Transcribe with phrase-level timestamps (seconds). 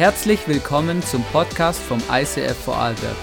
[0.00, 3.18] Herzlich willkommen zum Podcast vom ICF Vorarlberg.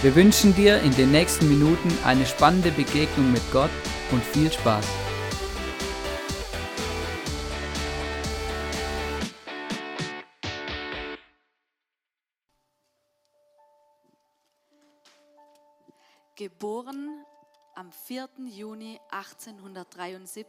[0.00, 3.68] Wir wünschen dir in den nächsten Minuten eine spannende Begegnung mit Gott
[4.10, 4.86] und viel Spaß.
[16.34, 17.26] Geboren
[17.74, 18.26] am 4.
[18.46, 20.46] Juni 1873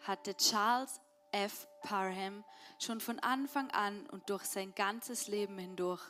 [0.00, 1.68] hatte Charles F.
[1.82, 2.44] Parham
[2.78, 6.02] schon von Anfang an und durch sein ganzes Leben hindurch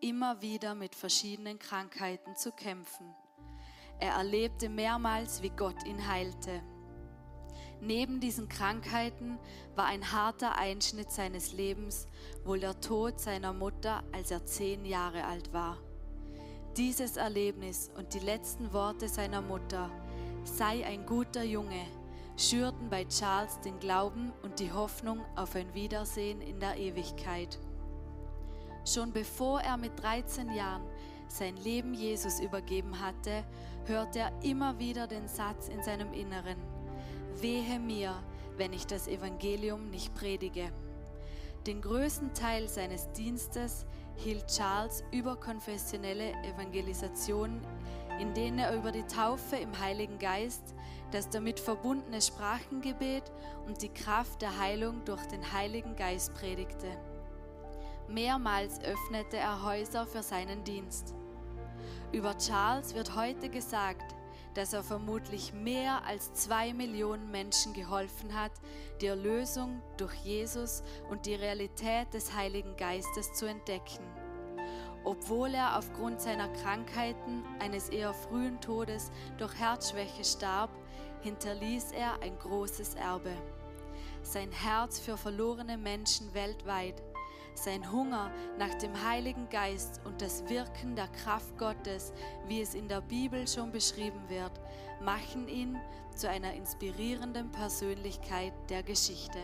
[0.00, 3.14] immer wieder mit verschiedenen Krankheiten zu kämpfen.
[3.98, 6.62] Er erlebte mehrmals, wie Gott ihn heilte.
[7.80, 9.38] Neben diesen Krankheiten
[9.74, 12.06] war ein harter Einschnitt seines Lebens
[12.44, 15.78] wohl der Tod seiner Mutter, als er zehn Jahre alt war.
[16.76, 19.90] Dieses Erlebnis und die letzten Worte seiner Mutter,
[20.44, 21.86] sei ein guter Junge,
[22.36, 27.58] schürten bei Charles den Glauben und die Hoffnung auf ein Wiedersehen in der Ewigkeit.
[28.84, 30.82] Schon bevor er mit 13 Jahren
[31.28, 33.44] sein Leben Jesus übergeben hatte,
[33.86, 36.56] hörte er immer wieder den Satz in seinem Inneren,
[37.40, 38.14] Wehe mir,
[38.56, 40.70] wenn ich das Evangelium nicht predige.
[41.66, 47.60] Den größten Teil seines Dienstes hielt Charles überkonfessionelle Evangelisationen,
[48.20, 50.75] in denen er über die Taufe im Heiligen Geist,
[51.10, 53.30] das damit verbundene Sprachengebet
[53.66, 56.88] und die Kraft der Heilung durch den Heiligen Geist predigte.
[58.08, 61.14] Mehrmals öffnete er Häuser für seinen Dienst.
[62.12, 64.14] Über Charles wird heute gesagt,
[64.54, 68.52] dass er vermutlich mehr als zwei Millionen Menschen geholfen hat,
[69.00, 74.04] die Erlösung durch Jesus und die Realität des Heiligen Geistes zu entdecken.
[75.04, 80.70] Obwohl er aufgrund seiner Krankheiten eines eher frühen Todes durch Herzschwäche starb,
[81.26, 83.32] hinterließ er ein großes Erbe.
[84.22, 87.02] Sein Herz für verlorene Menschen weltweit,
[87.54, 92.12] sein Hunger nach dem Heiligen Geist und das Wirken der Kraft Gottes,
[92.46, 94.52] wie es in der Bibel schon beschrieben wird,
[95.02, 95.76] machen ihn
[96.14, 99.40] zu einer inspirierenden Persönlichkeit der Geschichte.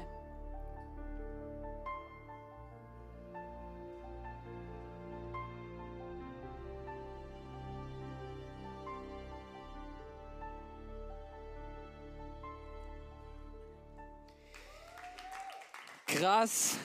[16.17, 16.77] Krass.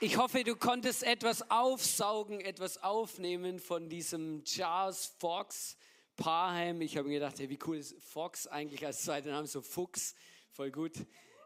[0.00, 5.76] Ich hoffe, du konntest etwas aufsaugen, etwas aufnehmen von diesem Charles Fox
[6.16, 6.80] Parham.
[6.80, 10.14] Ich habe mir gedacht, hey, wie cool ist Fox eigentlich als zweiter Name, so Fuchs,
[10.52, 10.92] voll gut.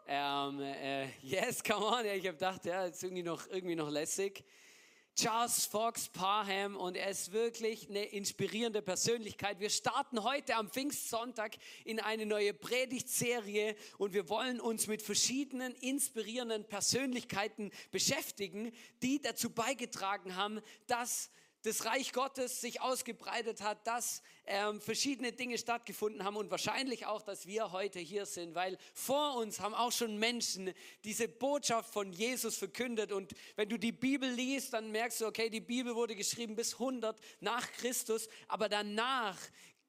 [0.06, 2.04] Ähm, äh, yes, come on.
[2.04, 4.44] Ich habe gedacht, ja, ist irgendwie noch, irgendwie noch lässig.
[5.14, 9.60] Charles Fox Parham und er ist wirklich eine inspirierende Persönlichkeit.
[9.60, 15.74] Wir starten heute am Pfingstsonntag in eine neue Predigtserie und wir wollen uns mit verschiedenen
[15.74, 21.30] inspirierenden Persönlichkeiten beschäftigen, die dazu beigetragen haben, dass
[21.62, 27.22] das Reich Gottes sich ausgebreitet hat, dass ähm, verschiedene Dinge stattgefunden haben und wahrscheinlich auch,
[27.22, 30.72] dass wir heute hier sind, weil vor uns haben auch schon Menschen
[31.04, 35.48] diese Botschaft von Jesus verkündet und wenn du die Bibel liest, dann merkst du, okay,
[35.48, 39.38] die Bibel wurde geschrieben bis 100 nach Christus, aber danach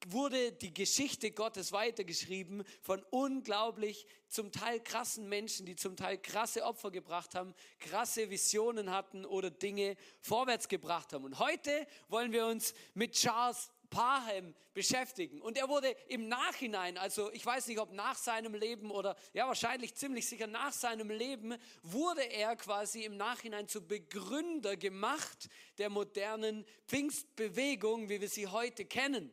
[0.08, 6.64] wurde die Geschichte Gottes weitergeschrieben von unglaublich zum Teil krassen Menschen, die zum Teil krasse
[6.64, 11.24] Opfer gebracht haben, krasse Visionen hatten oder Dinge vorwärts gebracht haben.
[11.24, 15.40] Und heute wollen wir uns mit Charles Parham beschäftigen.
[15.40, 19.48] Und er wurde im Nachhinein, also ich weiß nicht, ob nach seinem Leben oder ja
[19.48, 25.92] wahrscheinlich ziemlich sicher nach seinem Leben, wurde er quasi im Nachhinein zu Begründer gemacht der
[25.92, 29.32] modernen Pfingstbewegung, wie wir sie heute kennen.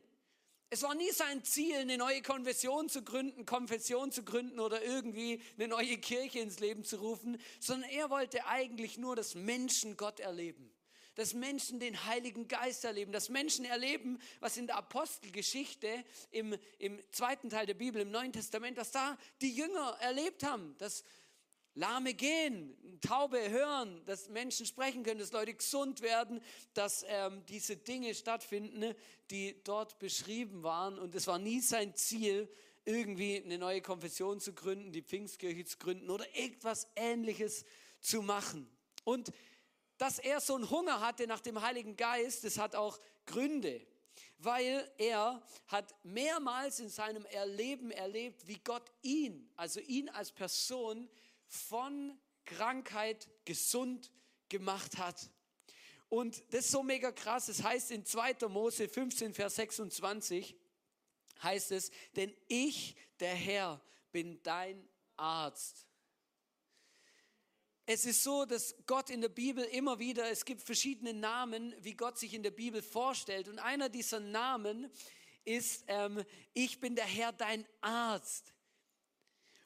[0.68, 5.42] Es war nie sein Ziel, eine neue Konfession zu gründen, Konfession zu gründen oder irgendwie
[5.56, 10.20] eine neue Kirche ins Leben zu rufen, sondern er wollte eigentlich nur, dass Menschen Gott
[10.20, 10.70] erleben.
[11.14, 17.00] Dass Menschen den Heiligen Geist erleben, dass Menschen erleben, was in der Apostelgeschichte im, im
[17.10, 21.04] zweiten Teil der Bibel, im Neuen Testament, dass da die Jünger erlebt haben, dass
[21.74, 26.40] Lahme gehen, Taube hören, dass Menschen sprechen können, dass Leute gesund werden,
[26.74, 28.94] dass ähm, diese Dinge stattfinden,
[29.30, 30.98] die dort beschrieben waren.
[30.98, 32.48] Und es war nie sein Ziel,
[32.84, 37.64] irgendwie eine neue Konfession zu gründen, die Pfingstkirche zu gründen oder irgendwas Ähnliches
[38.00, 38.68] zu machen.
[39.04, 39.32] Und
[40.00, 43.86] dass er so einen Hunger hatte nach dem Heiligen Geist, das hat auch Gründe,
[44.38, 51.06] weil er hat mehrmals in seinem Erleben erlebt, wie Gott ihn, also ihn als Person,
[51.46, 54.10] von Krankheit gesund
[54.48, 55.28] gemacht hat.
[56.08, 57.48] Und das ist so mega krass.
[57.48, 58.48] Es das heißt in 2.
[58.48, 60.56] Mose 15, Vers 26,
[61.42, 63.82] heißt es, denn ich, der Herr,
[64.12, 64.88] bin dein
[65.18, 65.89] Arzt.
[67.92, 71.94] Es ist so, dass Gott in der Bibel immer wieder, es gibt verschiedene Namen, wie
[71.94, 73.48] Gott sich in der Bibel vorstellt.
[73.48, 74.88] Und einer dieser Namen
[75.44, 76.22] ist, ähm,
[76.54, 78.54] ich bin der Herr, dein Arzt.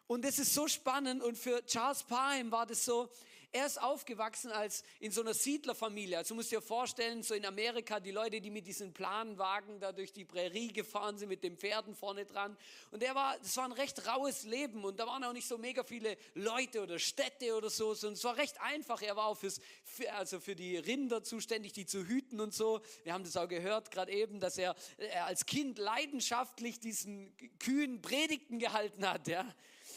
[0.07, 3.11] Und das ist so spannend und für Charles Parham war das so,
[3.55, 6.19] er ist aufgewachsen als in so einer Siedlerfamilie.
[6.19, 9.93] Also du musst dir vorstellen, so in Amerika, die Leute, die mit diesen Planwagen da
[9.93, 12.57] durch die Prärie gefahren sind, mit den Pferden vorne dran.
[12.91, 15.57] Und er war, das war ein recht raues Leben und da waren auch nicht so
[15.57, 19.01] mega viele Leute oder Städte oder so, sondern es war recht einfach.
[19.03, 22.81] Er war auch fürs, für, also für die Rinder zuständig, die zu hüten und so.
[23.05, 28.03] Wir haben das auch gehört gerade eben, dass er, er als Kind leidenschaftlich diesen Kühen
[28.03, 29.47] Predigten gehalten hat, ja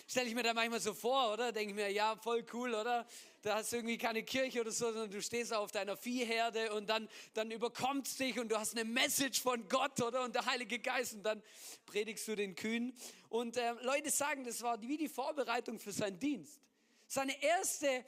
[0.08, 1.52] stelle ich mir da manchmal so vor, oder?
[1.52, 3.06] Denke ich mir, ja, voll cool, oder?
[3.42, 6.88] Da hast du irgendwie keine Kirche oder so, sondern du stehst auf deiner Viehherde und
[6.90, 10.24] dann, dann überkommt es dich und du hast eine Message von Gott, oder?
[10.24, 11.44] Und der Heilige Geist und dann
[11.86, 12.96] predigst du den Kühen.
[13.30, 16.62] Und äh, Leute sagen, das war wie die Vorbereitung für seinen Dienst.
[17.10, 18.04] Seine erste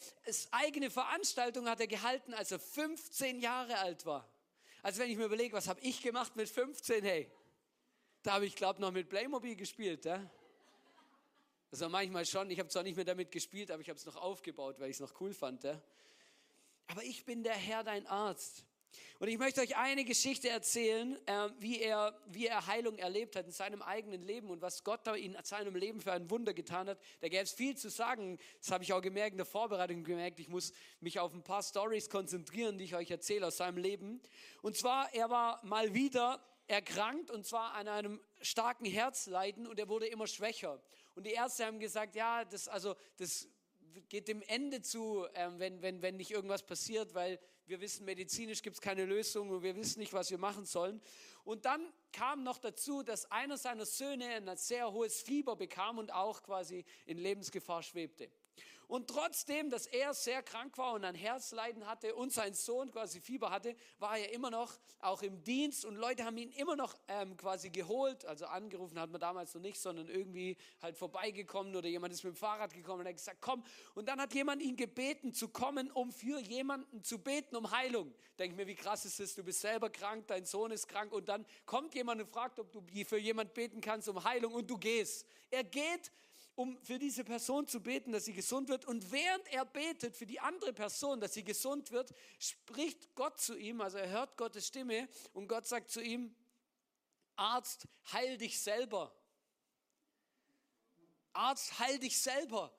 [0.52, 4.30] eigene Veranstaltung hat er gehalten, als er 15 Jahre alt war.
[4.82, 7.32] Also wenn ich mir überlege, was habe ich gemacht mit 15, hey,
[8.24, 10.04] da habe ich glaube noch mit Playmobil gespielt.
[10.06, 10.30] Ja?
[11.72, 14.16] Also manchmal schon, ich habe zwar nicht mehr damit gespielt, aber ich habe es noch
[14.16, 15.64] aufgebaut, weil ich es noch cool fand.
[15.64, 15.80] Ja?
[16.88, 18.66] Aber ich bin der Herr, dein Arzt.
[19.20, 23.46] Und ich möchte euch eine Geschichte erzählen, äh, wie, er, wie er Heilung erlebt hat
[23.46, 26.90] in seinem eigenen Leben und was Gott da in seinem Leben für ein Wunder getan
[26.90, 26.98] hat.
[27.20, 28.40] Da gäbe es viel zu sagen.
[28.60, 30.40] Das habe ich auch gemerkt in der Vorbereitung gemerkt.
[30.40, 34.22] Ich muss mich auf ein paar Stories konzentrieren, die ich euch erzähle aus seinem Leben.
[34.62, 39.90] Und zwar, er war mal wieder erkrankt und zwar an einem starken Herzleiden und er
[39.90, 40.82] wurde immer schwächer.
[41.16, 43.48] Und die Ärzte haben gesagt, ja, das, also, das
[44.08, 48.62] geht dem Ende zu, äh, wenn, wenn, wenn nicht irgendwas passiert, weil wir wissen, medizinisch
[48.62, 51.02] gibt es keine Lösung und wir wissen nicht, was wir machen sollen.
[51.44, 56.12] Und dann kam noch dazu, dass einer seiner Söhne ein sehr hohes Fieber bekam und
[56.12, 58.32] auch quasi in Lebensgefahr schwebte.
[58.90, 63.22] Und trotzdem, dass er sehr krank war und ein Herzleiden hatte und sein Sohn quasi
[63.22, 66.98] Fieber hatte, war er immer noch auch im Dienst und Leute haben ihn immer noch
[67.08, 68.26] ähm, quasi geholt.
[68.26, 72.34] Also angerufen hat man damals noch nicht, sondern irgendwie halt vorbeigekommen oder jemand ist mit
[72.34, 73.64] dem Fahrrad gekommen und hat gesagt, komm.
[73.94, 78.12] Und dann hat jemand ihn gebeten zu kommen, um für jemanden zu beten, um Heilung.
[78.40, 81.30] Denk mir, wie krass ist es, du bist selber krank, dein Sohn ist krank und
[81.30, 84.80] dann kommt jemand und fragt, ob du für jemand beten kannst um Heilung und du
[84.80, 85.28] gehst.
[85.52, 86.12] Er geht
[86.60, 88.84] um für diese Person zu beten, dass sie gesund wird.
[88.84, 93.58] Und während er betet für die andere Person, dass sie gesund wird, spricht Gott zu
[93.58, 96.36] ihm, also er hört Gottes Stimme und Gott sagt zu ihm,
[97.38, 99.16] Arzt, heil dich selber.
[101.32, 102.78] Arzt, heil dich selber.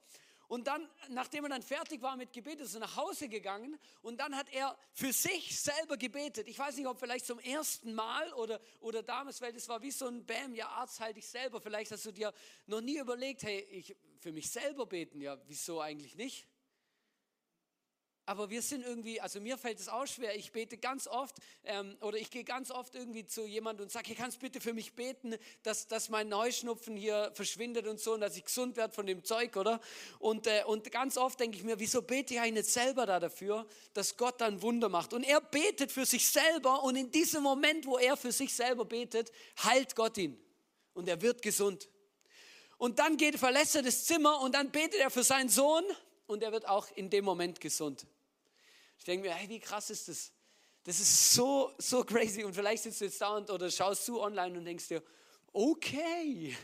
[0.50, 4.18] Und dann, nachdem er dann fertig war mit Gebet, ist er nach Hause gegangen und
[4.18, 6.48] dann hat er für sich selber gebetet.
[6.48, 9.92] Ich weiß nicht, ob vielleicht zum ersten Mal oder, oder damals, weil das war wie
[9.92, 11.60] so ein Bam, ja Arzt, halt dich selber.
[11.60, 12.34] Vielleicht hast du dir
[12.66, 16.48] noch nie überlegt, hey, ich für mich selber beten, ja, wieso eigentlich nicht?
[18.30, 20.36] Aber wir sind irgendwie, also mir fällt es auch schwer.
[20.36, 21.34] Ich bete ganz oft
[21.64, 24.72] ähm, oder ich gehe ganz oft irgendwie zu jemandem und sage, hier kannst bitte für
[24.72, 25.34] mich beten,
[25.64, 29.24] dass, dass mein Neuschnupfen hier verschwindet und so und dass ich gesund werde von dem
[29.24, 29.80] Zeug, oder?
[30.20, 33.18] Und, äh, und ganz oft denke ich mir, wieso bete ich eigentlich nicht selber da
[33.18, 35.12] dafür, dass Gott dann Wunder macht?
[35.12, 38.84] Und er betet für sich selber und in diesem Moment, wo er für sich selber
[38.84, 39.32] betet,
[39.64, 40.38] heilt Gott ihn
[40.94, 41.88] und er wird gesund.
[42.78, 45.82] Und dann geht, verlässt er das Zimmer und dann betet er für seinen Sohn
[46.30, 48.06] und er wird auch in dem Moment gesund.
[49.00, 50.30] Ich denke mir, hey, wie krass ist das?
[50.84, 52.44] Das ist so, so crazy.
[52.44, 55.02] Und vielleicht sitzt du jetzt da und, oder schaust du online und denkst dir,
[55.54, 56.54] okay.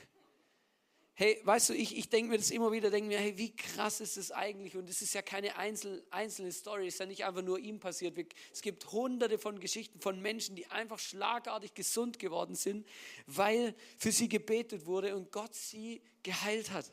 [1.14, 4.02] Hey, weißt du, ich, ich denke mir das immer wieder, denke mir, hey, wie krass
[4.02, 4.76] ist das eigentlich?
[4.76, 7.80] Und es ist ja keine einzel, einzelne Story, es ist ja nicht einfach nur ihm
[7.80, 8.18] passiert.
[8.52, 12.86] Es gibt hunderte von Geschichten von Menschen, die einfach schlagartig gesund geworden sind,
[13.24, 16.92] weil für sie gebetet wurde und Gott sie geheilt hat.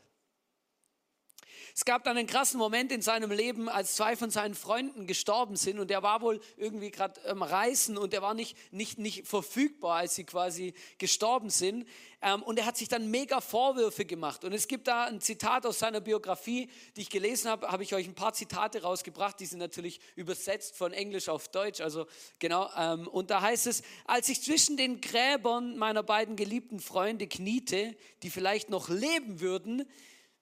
[1.74, 5.56] Es gab dann einen krassen Moment in seinem Leben, als zwei von seinen Freunden gestorben
[5.56, 9.26] sind und er war wohl irgendwie gerade am Reisen und er war nicht, nicht, nicht
[9.26, 11.86] verfügbar, als sie quasi gestorben sind.
[12.24, 14.44] Ähm, und er hat sich dann mega Vorwürfe gemacht.
[14.44, 17.94] Und es gibt da ein Zitat aus seiner Biografie, die ich gelesen habe, habe ich
[17.94, 21.82] euch ein paar Zitate rausgebracht, die sind natürlich übersetzt von Englisch auf Deutsch.
[21.82, 22.06] Also
[22.38, 22.70] genau.
[22.76, 27.94] Ähm, und da heißt es, als ich zwischen den Gräbern meiner beiden geliebten Freunde kniete,
[28.22, 29.84] die vielleicht noch leben würden,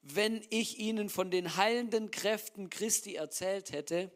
[0.03, 4.11] wenn ich ihnen von den heilenden Kräften Christi erzählt hätte,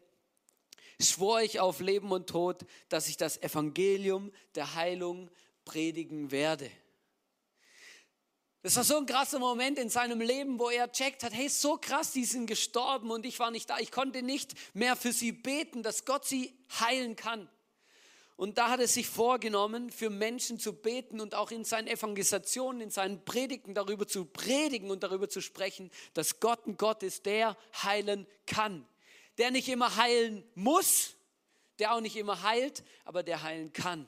[0.99, 5.29] schwor ich auf Leben und Tod, dass ich das Evangelium der Heilung
[5.65, 6.69] predigen werde.
[8.63, 11.77] Das war so ein krasser Moment in seinem Leben, wo er checkt hat, hey, so
[11.77, 13.79] krass, die sind gestorben und ich war nicht da.
[13.79, 17.47] Ich konnte nicht mehr für sie beten, dass Gott sie heilen kann.
[18.37, 22.81] Und da hat er sich vorgenommen, für Menschen zu beten und auch in seinen Evangelisationen,
[22.81, 27.25] in seinen Predigten darüber zu predigen und darüber zu sprechen, dass Gott ein Gott ist,
[27.25, 28.87] der heilen kann.
[29.37, 31.15] der nicht immer heilen muss,
[31.79, 34.07] der auch nicht immer heilt, aber der heilen kann.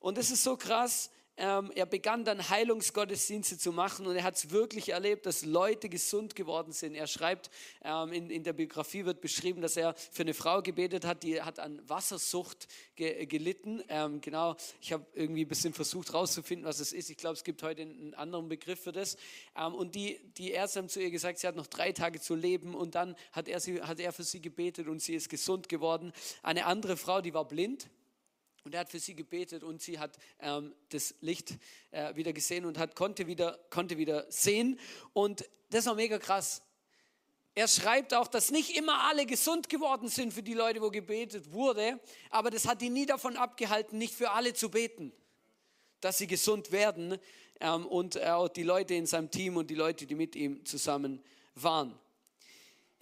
[0.00, 1.10] Und das ist so krass,
[1.42, 5.88] ähm, er begann dann Heilungsgottesdienste zu machen und er hat es wirklich erlebt, dass Leute
[5.88, 6.94] gesund geworden sind.
[6.94, 7.50] Er schreibt,
[7.82, 11.42] ähm, in, in, der Biografie wird beschrieben, dass er für eine Frau gebetet hat, die
[11.42, 13.82] hat an Wassersucht ge, gelitten.
[13.88, 17.10] Ähm, genau, ich habe irgendwie ein bisschen versucht herauszufinden, was es ist.
[17.10, 19.16] Ich glaube, es gibt heute einen anderen Begriff für das.
[19.56, 22.36] Ähm, und die, die Ärzte haben zu ihr gesagt, sie hat noch drei Tage zu
[22.36, 25.68] leben und dann hat er, sie, hat er für sie gebetet und sie ist gesund
[25.68, 26.12] geworden.
[26.44, 27.90] Eine andere Frau, die war blind
[28.64, 31.58] und er hat für sie gebetet und sie hat ähm, das Licht
[31.90, 34.78] äh, wieder gesehen und hat, konnte, wieder, konnte wieder sehen.
[35.12, 36.62] Und das war mega krass.
[37.54, 41.52] Er schreibt auch, dass nicht immer alle gesund geworden sind für die Leute, wo gebetet
[41.52, 42.00] wurde,
[42.30, 45.12] aber das hat ihn nie davon abgehalten, nicht für alle zu beten,
[46.00, 47.18] dass sie gesund werden
[47.60, 51.22] ähm, und auch die Leute in seinem Team und die Leute, die mit ihm zusammen
[51.54, 51.98] waren.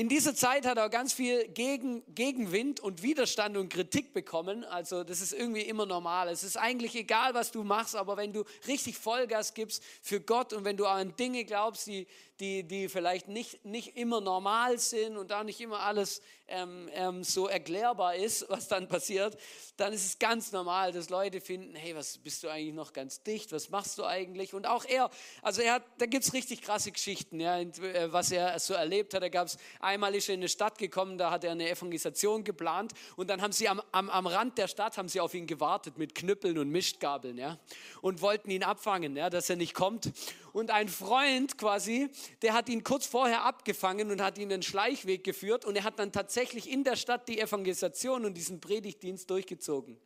[0.00, 4.64] In dieser Zeit hat er ganz viel Gegen, Gegenwind und Widerstand und Kritik bekommen.
[4.64, 6.30] Also das ist irgendwie immer normal.
[6.30, 10.54] Es ist eigentlich egal, was du machst, aber wenn du richtig Vollgas gibst für Gott
[10.54, 12.06] und wenn du an Dinge glaubst, die,
[12.40, 17.24] die, die vielleicht nicht, nicht immer normal sind und da nicht immer alles ähm, ähm,
[17.24, 19.36] so erklärbar ist, was dann passiert,
[19.76, 23.22] dann ist es ganz normal, dass Leute finden, hey, was bist du eigentlich noch ganz
[23.22, 24.52] dicht, was machst du eigentlich?
[24.52, 28.30] Und auch er, also er hat, da gibt es richtig krasse Geschichten, ja, äh, was
[28.30, 29.22] er so erlebt hat.
[29.22, 32.44] Da gab es, einmal ist er in eine Stadt gekommen, da hat er eine Evangelisation
[32.44, 35.46] geplant und dann haben sie am, am, am Rand der Stadt, haben sie auf ihn
[35.46, 37.58] gewartet mit Knüppeln und Mischgabeln, ja,
[38.02, 40.12] und wollten ihn abfangen, ja, dass er nicht kommt.
[40.52, 42.10] Und ein Freund quasi,
[42.42, 45.98] der hat ihn kurz vorher abgefangen und hat ihn den Schleichweg geführt und er hat
[46.00, 49.98] dann tatsächlich in der Stadt die Evangelisation und diesen Predigtdienst durchgezogen.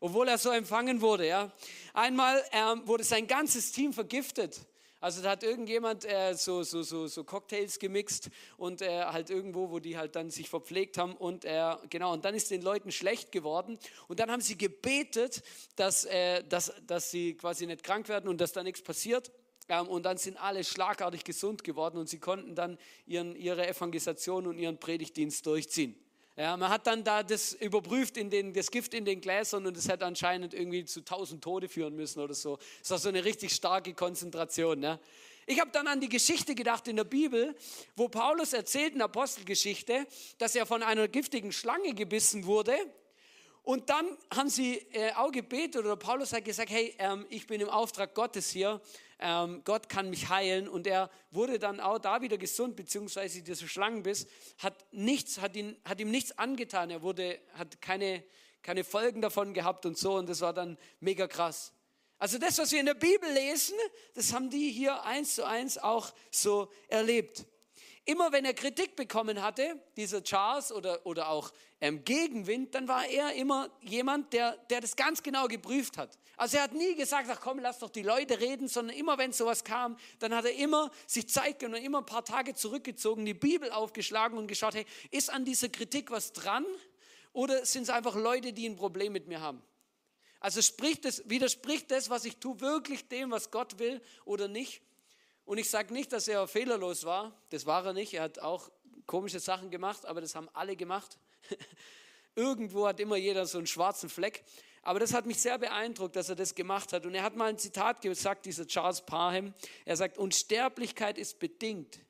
[0.00, 1.52] Obwohl er so empfangen wurde, ja.
[1.94, 4.60] Einmal ähm, wurde sein ganzes Team vergiftet.
[5.00, 9.70] Also da hat irgendjemand äh, so, so, so, so Cocktails gemixt und äh, halt irgendwo,
[9.70, 12.90] wo die halt dann sich verpflegt haben und äh, genau, und dann ist den Leuten
[12.90, 15.42] schlecht geworden und dann haben sie gebetet,
[15.76, 19.30] dass, äh, dass, dass sie quasi nicht krank werden und dass da nichts passiert.
[19.68, 24.46] Ähm, und dann sind alle schlagartig gesund geworden und sie konnten dann ihren, ihre Evangelisation
[24.46, 25.98] und ihren Predigtdienst durchziehen.
[26.36, 29.76] Ja, man hat dann da das überprüft, in den, das Gift in den Gläsern und
[29.76, 32.58] es hat anscheinend irgendwie zu tausend Tode führen müssen oder so.
[32.80, 34.82] Das war so eine richtig starke Konzentration.
[34.82, 34.98] Ja.
[35.46, 37.54] Ich habe dann an die Geschichte gedacht in der Bibel,
[37.94, 40.06] wo Paulus erzählt in Apostelgeschichte,
[40.38, 42.74] dass er von einer giftigen Schlange gebissen wurde
[43.64, 47.62] und dann haben sie äh, auch gebetet oder Paulus hat gesagt, hey, ähm, ich bin
[47.62, 48.78] im Auftrag Gottes hier,
[49.18, 50.68] ähm, Gott kann mich heilen.
[50.68, 54.26] Und er wurde dann auch da wieder gesund, beziehungsweise dieser Schlangenbiss
[54.58, 56.90] hat, nichts, hat, ihn, hat ihm nichts angetan.
[56.90, 58.22] Er wurde, hat keine,
[58.62, 60.16] keine Folgen davon gehabt und so.
[60.16, 61.72] Und das war dann mega krass.
[62.18, 63.76] Also das, was wir in der Bibel lesen,
[64.14, 67.44] das haben die hier eins zu eins auch so erlebt.
[68.06, 73.06] Immer wenn er Kritik bekommen hatte, dieser Charles oder, oder auch ähm, Gegenwind, dann war
[73.06, 76.18] er immer jemand, der, der das ganz genau geprüft hat.
[76.36, 79.32] Also er hat nie gesagt, ach komm, lass doch die Leute reden, sondern immer wenn
[79.32, 83.32] sowas kam, dann hat er immer sich Zeit genommen, immer ein paar Tage zurückgezogen, die
[83.32, 86.66] Bibel aufgeschlagen und geschaut, hey, ist an dieser Kritik was dran
[87.32, 89.62] oder sind es einfach Leute, die ein Problem mit mir haben?
[90.40, 94.82] Also spricht das, widerspricht das, was ich tue, wirklich dem, was Gott will oder nicht?
[95.44, 97.32] Und ich sage nicht, dass er fehlerlos war.
[97.50, 98.14] Das war er nicht.
[98.14, 98.70] Er hat auch
[99.06, 101.18] komische Sachen gemacht, aber das haben alle gemacht.
[102.34, 104.42] Irgendwo hat immer jeder so einen schwarzen Fleck.
[104.82, 107.06] Aber das hat mich sehr beeindruckt, dass er das gemacht hat.
[107.06, 109.54] Und er hat mal ein Zitat gesagt, dieser Charles Parham.
[109.84, 112.00] Er sagt, Unsterblichkeit ist bedingt.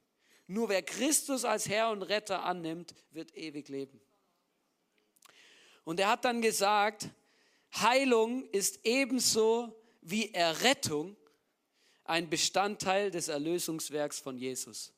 [0.47, 4.01] Nur wer Christus als Herr und Retter annimmt, wird ewig leben.
[5.85, 7.09] Und er hat dann gesagt,
[7.77, 11.17] Heilung ist ebenso wie Errettung
[12.05, 14.93] ein Bestandteil des Erlösungswerks von Jesus.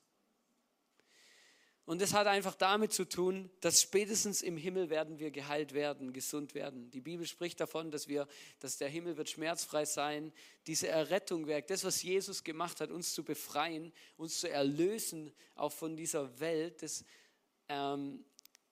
[1.87, 6.13] Und das hat einfach damit zu tun, dass spätestens im Himmel werden wir geheilt werden,
[6.13, 6.91] gesund werden.
[6.91, 8.27] Die Bibel spricht davon, dass wir,
[8.59, 10.33] dass der Himmel wird schmerzfrei sein.
[10.67, 15.71] Diese Errettung Werk, das, was Jesus gemacht hat, uns zu befreien, uns zu erlösen, auch
[15.71, 17.05] von dieser Welt, das,
[17.69, 18.25] ähm,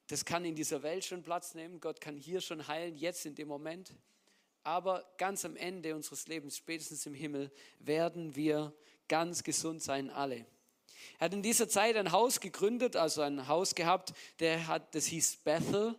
[0.09, 1.79] das kann in dieser Welt schon Platz nehmen.
[1.79, 3.95] Gott kann hier schon heilen, jetzt in dem Moment
[4.65, 8.73] aber ganz am Ende unseres Lebens, spätestens im Himmel, werden wir
[9.09, 10.47] ganz gesund sein, alle.
[11.19, 15.07] Er hat in dieser Zeit ein Haus gegründet, also ein Haus gehabt, der hat, das
[15.07, 15.97] hieß Bethel.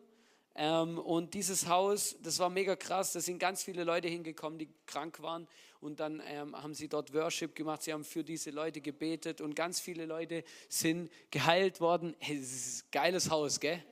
[0.55, 4.69] Ähm, und dieses Haus, das war mega krass, da sind ganz viele Leute hingekommen, die
[4.85, 5.47] krank waren.
[5.79, 9.55] Und dann ähm, haben sie dort Worship gemacht, sie haben für diese Leute gebetet und
[9.55, 12.15] ganz viele Leute sind geheilt worden.
[12.19, 13.83] Hey, das ist ein geiles Haus, gell?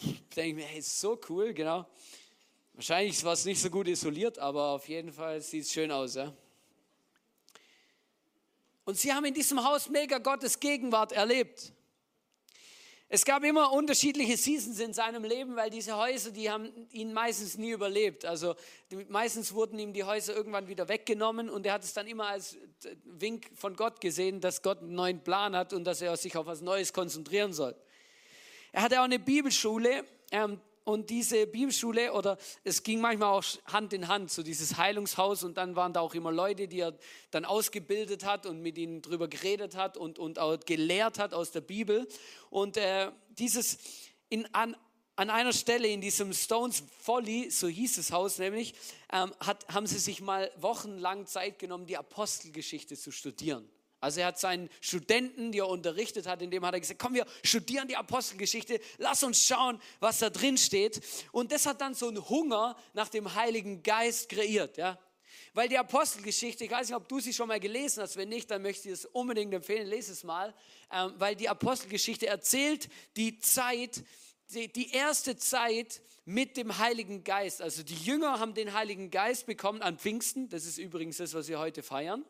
[0.00, 1.86] Da denke ich mir, hey, ist so cool, genau.
[2.74, 6.14] Wahrscheinlich war es nicht so gut isoliert, aber auf jeden Fall sieht es schön aus.
[6.14, 6.32] Ja?
[8.84, 11.72] Und sie haben in diesem Haus mega Gottes Gegenwart erlebt.
[13.14, 17.58] Es gab immer unterschiedliche Seasons in seinem Leben, weil diese Häuser, die haben ihn meistens
[17.58, 18.24] nie überlebt.
[18.24, 18.54] Also
[18.90, 22.28] die, meistens wurden ihm die Häuser irgendwann wieder weggenommen und er hat es dann immer
[22.28, 22.56] als
[23.04, 26.46] Wink von Gott gesehen, dass Gott einen neuen Plan hat und dass er sich auf
[26.46, 27.76] was Neues konzentrieren soll.
[28.72, 33.92] Er hatte auch eine Bibelschule, ähm, und diese Bibelschule oder es ging manchmal auch Hand
[33.92, 36.96] in Hand, so dieses Heilungshaus und dann waren da auch immer Leute, die er
[37.30, 41.50] dann ausgebildet hat und mit ihnen drüber geredet hat und, und auch gelehrt hat aus
[41.50, 42.08] der Bibel.
[42.50, 43.78] Und äh, dieses
[44.28, 44.76] in, an,
[45.16, 48.74] an einer Stelle in diesem Stones Folly, so hieß das Haus nämlich,
[49.12, 53.68] ähm, hat, haben sie sich mal wochenlang Zeit genommen, die Apostelgeschichte zu studieren.
[54.02, 57.14] Also er hat seinen Studenten, die er unterrichtet hat, in dem hat er gesagt, komm,
[57.14, 61.00] wir studieren die Apostelgeschichte, lass uns schauen, was da drin steht.
[61.30, 64.98] Und das hat dann so einen Hunger nach dem Heiligen Geist kreiert, ja.
[65.54, 68.50] Weil die Apostelgeschichte, ich weiß nicht, ob du sie schon mal gelesen hast, wenn nicht,
[68.50, 70.52] dann möchte ich es unbedingt empfehlen, lese es mal,
[70.90, 74.02] ähm, weil die Apostelgeschichte erzählt die Zeit,
[74.52, 77.62] die, die erste Zeit mit dem Heiligen Geist.
[77.62, 81.46] Also die Jünger haben den Heiligen Geist bekommen an Pfingsten, das ist übrigens das, was
[81.46, 82.24] wir heute feiern.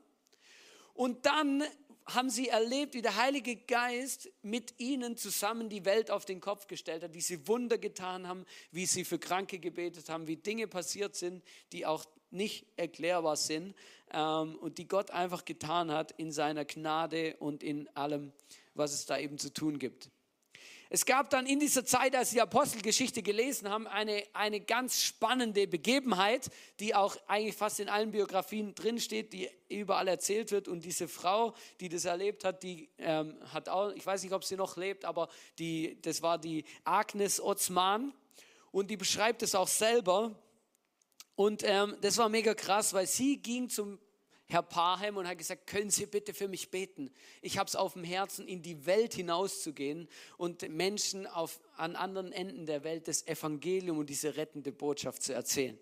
[0.94, 1.64] Und dann
[2.06, 6.66] haben sie erlebt, wie der Heilige Geist mit ihnen zusammen die Welt auf den Kopf
[6.66, 10.66] gestellt hat, wie sie Wunder getan haben, wie sie für Kranke gebetet haben, wie Dinge
[10.66, 13.74] passiert sind, die auch nicht erklärbar sind
[14.12, 18.32] ähm, und die Gott einfach getan hat in seiner Gnade und in allem,
[18.74, 20.10] was es da eben zu tun gibt.
[20.94, 25.66] Es gab dann in dieser Zeit, als die Apostelgeschichte gelesen haben, eine, eine ganz spannende
[25.66, 30.68] Begebenheit, die auch eigentlich fast in allen Biografien drinsteht, die überall erzählt wird.
[30.68, 34.44] Und diese Frau, die das erlebt hat, die ähm, hat auch, ich weiß nicht, ob
[34.44, 38.12] sie noch lebt, aber die, das war die Agnes Otzman.
[38.70, 40.38] Und die beschreibt es auch selber.
[41.36, 43.98] Und ähm, das war mega krass, weil sie ging zum
[44.52, 47.10] Herr Parham und hat gesagt, können Sie bitte für mich beten?
[47.40, 52.32] Ich habe es auf dem Herzen, in die Welt hinauszugehen und Menschen auf, an anderen
[52.32, 55.78] Enden der Welt das Evangelium und diese rettende Botschaft zu erzählen.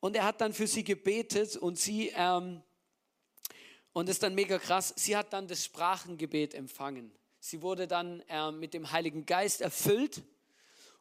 [0.00, 2.62] Und er hat dann für sie gebetet und sie, ähm,
[3.92, 7.12] und das ist dann mega krass, sie hat dann das Sprachengebet empfangen.
[7.40, 10.22] Sie wurde dann äh, mit dem Heiligen Geist erfüllt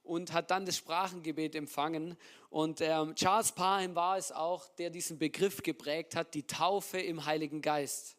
[0.10, 2.18] und hat dann das Sprachengebet empfangen.
[2.50, 7.26] Und ähm, Charles Parham war es auch, der diesen Begriff geprägt hat, die Taufe im
[7.26, 8.18] Heiligen Geist.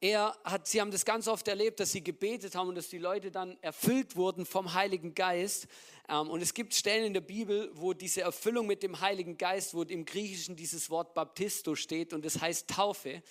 [0.00, 2.98] Er hat, sie haben das ganz oft erlebt, dass sie gebetet haben und dass die
[2.98, 5.68] Leute dann erfüllt wurden vom Heiligen Geist.
[6.08, 9.74] Ähm, und es gibt Stellen in der Bibel, wo diese Erfüllung mit dem Heiligen Geist,
[9.74, 13.22] wo im Griechischen dieses Wort Baptisto steht und das heißt Taufe.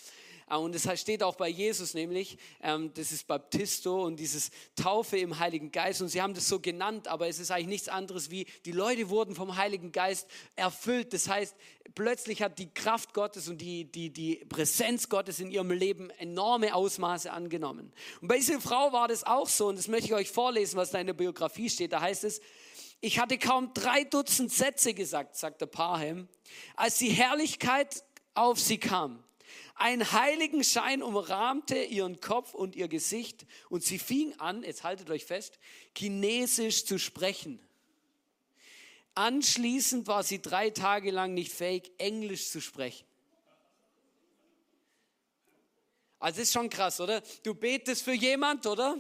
[0.52, 5.18] Ah, und das steht auch bei Jesus nämlich, ähm, das ist Baptisto und dieses Taufe
[5.18, 6.02] im Heiligen Geist.
[6.02, 9.08] Und sie haben das so genannt, aber es ist eigentlich nichts anderes wie, die Leute
[9.08, 11.14] wurden vom Heiligen Geist erfüllt.
[11.14, 11.56] Das heißt,
[11.96, 16.76] plötzlich hat die Kraft Gottes und die, die, die Präsenz Gottes in ihrem Leben enorme
[16.76, 17.94] Ausmaße angenommen.
[18.20, 20.92] Und bei dieser Frau war das auch so, und das möchte ich euch vorlesen, was
[20.92, 21.94] da in der Biografie steht.
[21.94, 22.42] Da heißt es,
[23.00, 26.28] ich hatte kaum drei Dutzend Sätze gesagt, sagt der Parham,
[26.76, 29.24] als die Herrlichkeit auf sie kam.
[29.76, 35.10] Ein heiligen Schein umrahmte ihren Kopf und ihr Gesicht und sie fing an, jetzt haltet
[35.10, 35.60] euch fest,
[35.98, 37.60] Chinesisch zu sprechen.
[39.16, 43.06] Anschließend war sie drei Tage lang nicht fähig, Englisch zu sprechen.
[46.20, 47.22] Also ist schon krass, oder?
[47.44, 48.98] Du betest für jemand, oder?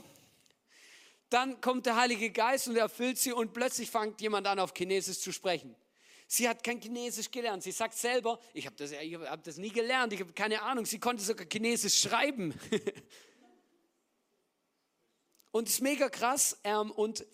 [1.30, 5.20] Dann kommt der Heilige Geist und erfüllt sie und plötzlich fängt jemand an, auf Chinesisch
[5.20, 5.76] zu sprechen.
[6.34, 7.62] Sie hat kein Chinesisch gelernt.
[7.62, 10.86] Sie sagt selber, ich habe das, hab das nie gelernt, ich habe keine Ahnung.
[10.86, 12.54] Sie konnte sogar Chinesisch schreiben.
[15.52, 16.58] und es ist mega krass.
[16.64, 17.26] Ähm, und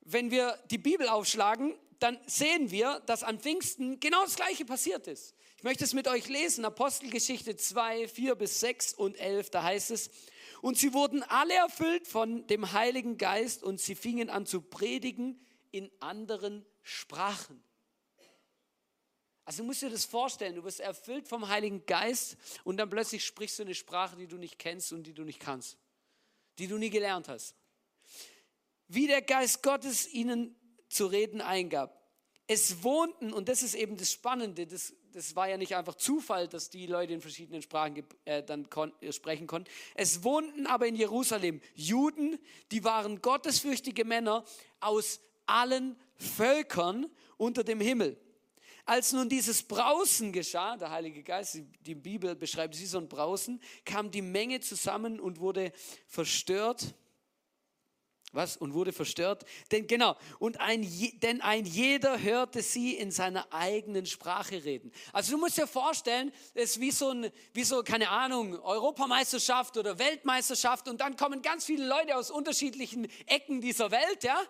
[0.00, 5.06] wenn wir die Bibel aufschlagen, dann sehen wir, dass an Pfingsten genau das Gleiche passiert
[5.06, 5.36] ist.
[5.58, 9.92] Ich möchte es mit euch lesen, Apostelgeschichte 2, 4 bis 6 und 11, da heißt
[9.92, 10.10] es,
[10.62, 15.40] und sie wurden alle erfüllt von dem Heiligen Geist und sie fingen an zu predigen
[15.70, 17.62] in anderen Sprachen.
[19.44, 23.24] Also du musst dir das vorstellen, du wirst erfüllt vom Heiligen Geist und dann plötzlich
[23.24, 25.78] sprichst du eine Sprache, die du nicht kennst und die du nicht kannst,
[26.58, 27.56] die du nie gelernt hast.
[28.86, 30.54] Wie der Geist Gottes ihnen
[30.88, 31.98] zu reden eingab.
[32.46, 36.48] Es wohnten, und das ist eben das Spannende, das, das war ja nicht einfach Zufall,
[36.48, 39.70] dass die Leute in verschiedenen Sprachen äh, dann kon äh, sprechen konnten.
[39.94, 42.38] Es wohnten aber in Jerusalem Juden,
[42.70, 44.44] die waren gottesfürchtige Männer
[44.80, 48.18] aus allen Völkern unter dem Himmel.
[48.84, 53.08] Als nun dieses Brausen geschah, der Heilige Geist, die Bibel beschreibt es wie so ein
[53.08, 55.72] Brausen, kam die Menge zusammen und wurde
[56.08, 56.94] verstört
[58.34, 58.56] Was?
[58.56, 59.44] Und wurde verstört?
[59.70, 60.88] Denn genau, und ein,
[61.22, 64.90] denn ein jeder hörte sie in seiner eigenen Sprache reden.
[65.12, 69.76] Also du musst dir vorstellen, es ist wie so, ein, wie so, keine Ahnung, Europameisterschaft
[69.76, 74.40] oder Weltmeisterschaft und dann kommen ganz viele Leute aus unterschiedlichen Ecken dieser Welt, ja.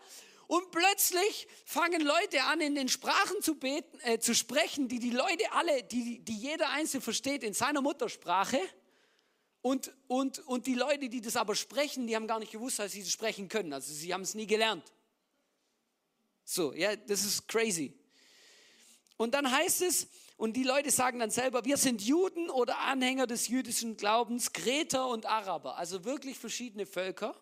[0.46, 5.10] Und plötzlich fangen Leute an, in den Sprachen zu, beten, äh, zu sprechen, die die
[5.10, 8.60] Leute alle, die, die jeder Einzelne versteht in seiner Muttersprache.
[9.62, 12.92] Und, und, und die Leute, die das aber sprechen, die haben gar nicht gewusst, dass
[12.92, 13.72] sie das sprechen können.
[13.72, 14.92] Also sie haben es nie gelernt.
[16.44, 17.94] So, ja, das ist crazy.
[19.16, 23.28] Und dann heißt es, und die Leute sagen dann selber, wir sind Juden oder Anhänger
[23.28, 27.40] des jüdischen Glaubens, Kreter und Araber, also wirklich verschiedene Völker.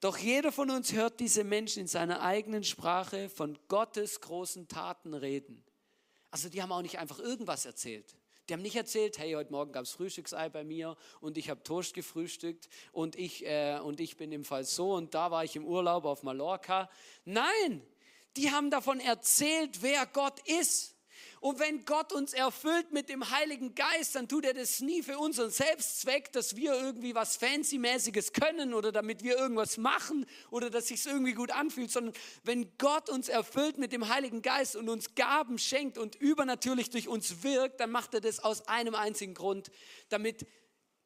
[0.00, 5.12] Doch jeder von uns hört diese Menschen in seiner eigenen Sprache von Gottes großen Taten
[5.12, 5.64] reden.
[6.30, 8.16] Also die haben auch nicht einfach irgendwas erzählt.
[8.48, 11.62] Die haben nicht erzählt, hey, heute Morgen gab es Frühstücksei bei mir und ich habe
[11.62, 15.56] Toast gefrühstückt und ich, äh, und ich bin im Fall so und da war ich
[15.56, 16.88] im Urlaub auf Mallorca.
[17.24, 17.82] Nein,
[18.36, 20.94] die haben davon erzählt, wer Gott ist.
[21.40, 25.18] Und wenn Gott uns erfüllt mit dem Heiligen Geist, dann tut er das nie für
[25.18, 30.88] unseren Selbstzweck, dass wir irgendwie was Fancy-mäßiges können oder damit wir irgendwas machen oder dass
[30.88, 35.14] sich irgendwie gut anfühlt, sondern wenn Gott uns erfüllt mit dem Heiligen Geist und uns
[35.14, 39.70] Gaben schenkt und übernatürlich durch uns wirkt, dann macht er das aus einem einzigen Grund,
[40.08, 40.46] damit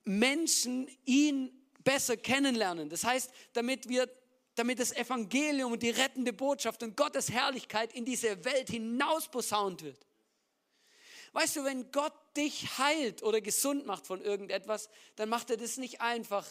[0.05, 1.53] Menschen ihn
[1.85, 2.88] besser kennenlernen.
[2.88, 4.09] Das heißt, damit wir
[4.55, 9.83] damit das Evangelium und die rettende Botschaft und Gottes Herrlichkeit in diese Welt hinaus posaunt
[9.83, 10.07] wird.
[11.33, 15.77] Weißt du, wenn Gott dich heilt oder gesund macht von irgendetwas, dann macht er das
[15.77, 16.47] nicht einfach,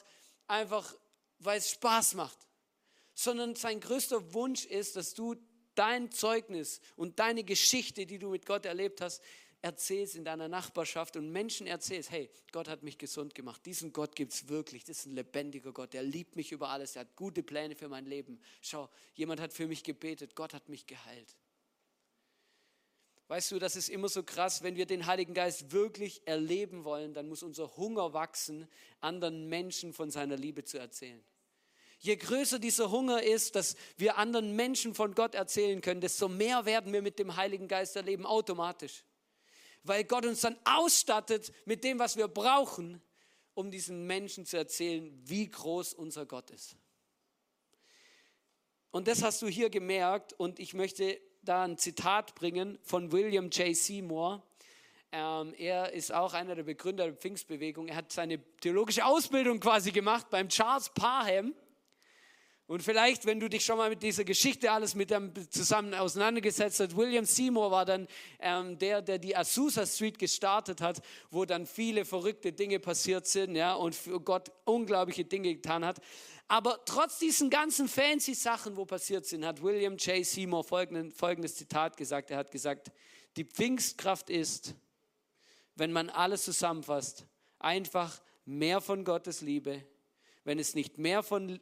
[0.48, 0.96] einfach,
[1.40, 2.38] weil es Spaß macht,
[3.14, 5.36] sondern sein größter Wunsch ist, dass du
[5.76, 9.22] dein Zeugnis und deine Geschichte, die du mit Gott erlebt hast,
[9.62, 13.64] erzählst in deiner Nachbarschaft und Menschen erzählst, hey, Gott hat mich gesund gemacht.
[13.66, 14.84] Diesen Gott gibt es wirklich.
[14.84, 15.94] Das ist ein lebendiger Gott.
[15.94, 16.96] Der liebt mich über alles.
[16.96, 18.42] Er hat gute Pläne für mein Leben.
[18.62, 20.36] Schau, jemand hat für mich gebetet.
[20.36, 21.36] Gott hat mich geheilt.
[23.32, 27.14] Weißt du, das ist immer so krass, wenn wir den Heiligen Geist wirklich erleben wollen,
[27.14, 28.68] dann muss unser Hunger wachsen,
[29.00, 31.24] anderen Menschen von seiner Liebe zu erzählen.
[32.00, 36.66] Je größer dieser Hunger ist, dass wir anderen Menschen von Gott erzählen können, desto mehr
[36.66, 39.06] werden wir mit dem Heiligen Geist erleben, automatisch.
[39.84, 43.02] Weil Gott uns dann ausstattet mit dem, was wir brauchen,
[43.54, 46.76] um diesen Menschen zu erzählen, wie groß unser Gott ist.
[48.90, 53.50] Und das hast du hier gemerkt und ich möchte da ein Zitat bringen von William
[53.50, 53.76] J.
[53.76, 54.44] Seymour.
[55.12, 57.88] Ähm, er ist auch einer der Begründer der Pfingstbewegung.
[57.88, 61.54] Er hat seine theologische Ausbildung quasi gemacht beim Charles Parham.
[62.72, 66.80] Und vielleicht, wenn du dich schon mal mit dieser Geschichte alles mit dem zusammen auseinandergesetzt
[66.80, 68.08] hast, William Seymour war dann
[68.40, 73.58] ähm, der, der die Azusa Street gestartet hat, wo dann viele verrückte Dinge passiert sind,
[73.58, 76.00] ja, und für Gott unglaubliche Dinge getan hat.
[76.48, 80.26] Aber trotz diesen ganzen fancy Sachen, wo passiert sind, hat William J.
[80.26, 82.32] Seymour folgendes Zitat gesagt.
[82.32, 82.90] Er hat gesagt,
[83.36, 84.76] die Pfingstkraft ist,
[85.76, 87.26] wenn man alles zusammenfasst,
[87.60, 89.84] einfach mehr von Gottes Liebe.
[90.46, 91.60] Wenn es nicht mehr von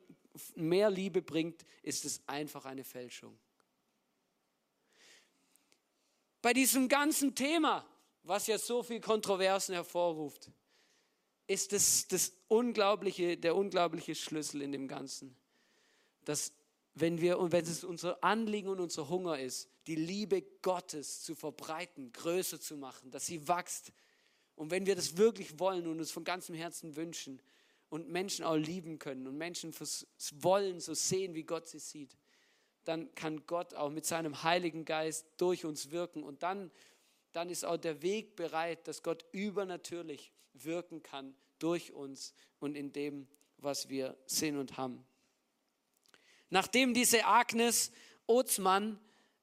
[0.56, 3.38] mehr Liebe bringt, ist es einfach eine Fälschung.
[6.41, 7.86] Bei diesem ganzen Thema,
[8.23, 10.52] was ja so viel Kontroversen hervorruft,
[11.47, 15.36] ist das, das unglaubliche, der unglaubliche Schlüssel in dem Ganzen.
[16.23, 16.54] Dass
[16.93, 21.36] wenn wir und wenn es unser Anliegen und unser Hunger ist, die Liebe Gottes zu
[21.36, 23.91] verbreiten, größer zu machen, dass sie wächst.
[24.56, 27.41] Und wenn wir das wirklich wollen und uns von ganzem Herzen wünschen
[27.89, 29.73] und Menschen auch lieben können und Menschen
[30.34, 32.15] wollen so sehen, wie Gott sie sieht,
[32.86, 36.23] dann kann Gott auch mit seinem Heiligen Geist durch uns wirken.
[36.23, 36.71] Und dann,
[37.34, 42.91] dann ist auch der Weg bereit, dass Gott übernatürlich wirken kann durch uns und in
[42.91, 45.06] dem, was wir sind und haben.
[46.49, 47.91] Nachdem diese Agnes
[48.25, 48.99] Otzmann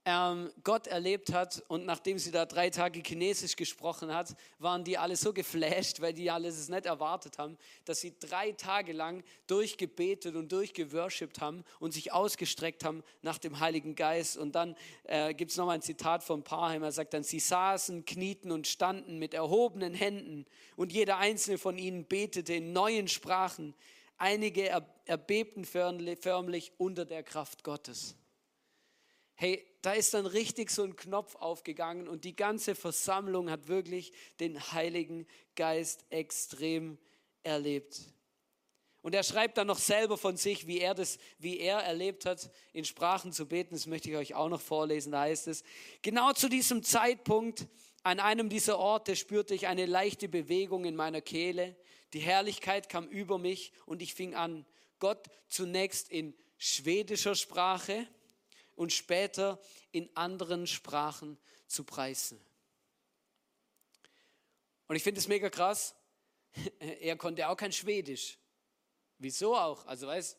[0.08, 4.96] ähm, Gott erlebt hat und nachdem sie da drei Tage Chinesisch gesprochen hat, waren die
[4.96, 9.24] alle so geflasht, weil die alles es nicht erwartet haben, dass sie drei Tage lang
[9.48, 14.36] durchgebetet und durchgeworshipped haben und sich ausgestreckt haben nach dem Heiligen Geist.
[14.36, 18.04] Und dann äh, gibt es nochmal ein Zitat von Parheim, er sagt dann, sie saßen,
[18.04, 23.74] knieten und standen mit erhobenen Händen und jeder einzelne von ihnen betete in neuen Sprachen.
[24.18, 24.70] Einige
[25.04, 28.14] erbebten förmlich unter der Kraft Gottes.
[29.36, 34.12] Hey, da ist dann richtig so ein Knopf aufgegangen und die ganze Versammlung hat wirklich
[34.40, 36.98] den Heiligen Geist extrem
[37.42, 38.00] erlebt.
[39.02, 42.50] Und er schreibt dann noch selber von sich, wie er das, wie er erlebt hat,
[42.72, 43.74] in Sprachen zu beten.
[43.74, 45.12] Das möchte ich euch auch noch vorlesen.
[45.12, 45.62] Da heißt es:
[46.02, 47.68] Genau zu diesem Zeitpunkt
[48.02, 51.76] an einem dieser Orte spürte ich eine leichte Bewegung in meiner Kehle.
[52.14, 54.64] Die Herrlichkeit kam über mich und ich fing an,
[54.98, 58.08] Gott zunächst in schwedischer Sprache
[58.76, 59.60] und später
[59.90, 62.40] in anderen Sprachen zu preisen.
[64.86, 65.94] Und ich finde es mega krass.
[66.78, 68.38] Er konnte auch kein Schwedisch.
[69.18, 69.84] Wieso auch?
[69.86, 70.38] Also weißt,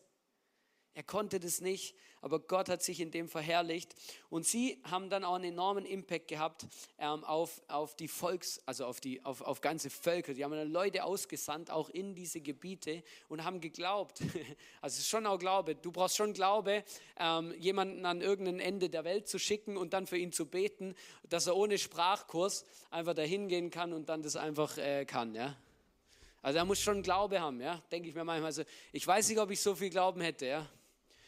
[0.94, 3.96] er konnte das nicht aber Gott hat sich in dem verherrlicht.
[4.30, 6.66] Und sie haben dann auch einen enormen Impact gehabt
[6.98, 10.34] ähm, auf, auf die Volks-, also auf, die, auf, auf ganze Völker.
[10.34, 14.22] Die haben dann Leute ausgesandt, auch in diese Gebiete und haben geglaubt.
[14.82, 15.76] Also es ist schon auch Glaube.
[15.76, 16.84] Du brauchst schon Glaube,
[17.20, 20.96] ähm, jemanden an irgendein Ende der Welt zu schicken und dann für ihn zu beten,
[21.28, 25.34] dass er ohne Sprachkurs einfach dahin gehen kann und dann das einfach äh, kann.
[25.36, 25.56] Ja?
[26.42, 28.48] Also er muss schon Glaube haben, ja, denke ich mir manchmal.
[28.48, 30.70] Also ich weiß nicht, ob ich so viel Glauben hätte, ja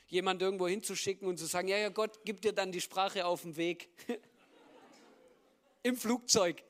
[0.10, 3.43] jemand irgendwo hinzuschicken und zu sagen, ja, ja, Gott gibt dir dann die Sprache auf
[3.43, 3.89] dem Weg.
[5.84, 6.62] Im Flugzeug.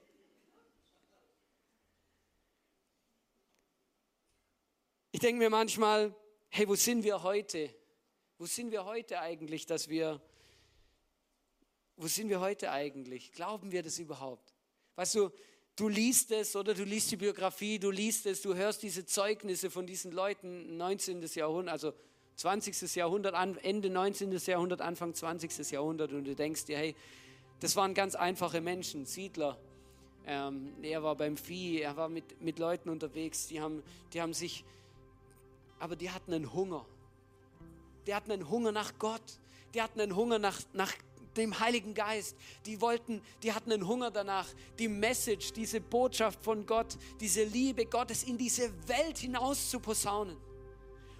[5.11, 6.13] Ich denke mir manchmal,
[6.49, 7.73] hey, wo sind wir heute?
[8.37, 10.21] Wo sind wir heute eigentlich, dass wir,
[11.95, 13.31] wo sind wir heute eigentlich?
[13.31, 14.53] Glauben wir das überhaupt?
[14.95, 15.31] Weißt du,
[15.75, 19.71] du liest es oder du liest die Biografie, du liest es, du hörst diese Zeugnisse
[19.71, 21.21] von diesen Leuten 19.
[21.33, 21.93] Jahrhundert, also
[22.39, 22.95] 20.
[22.95, 24.31] Jahrhundert, Ende 19.
[24.45, 25.71] Jahrhundert, Anfang 20.
[25.71, 26.95] Jahrhundert und du denkst dir, hey,
[27.59, 29.57] das waren ganz einfache Menschen, Siedler.
[30.25, 34.33] Ähm, er war beim Vieh, er war mit, mit Leuten unterwegs, die haben, die haben
[34.33, 34.63] sich,
[35.79, 36.85] aber die hatten einen Hunger.
[38.07, 39.21] Die hatten einen Hunger nach Gott,
[39.73, 40.93] die hatten einen Hunger nach, nach
[41.35, 42.37] dem Heiligen Geist.
[42.65, 44.47] Die wollten, die hatten einen Hunger danach,
[44.77, 50.37] die Message, diese Botschaft von Gott, diese Liebe Gottes in diese Welt hinaus zu posaunen.